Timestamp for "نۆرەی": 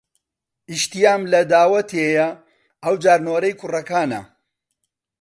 3.27-3.57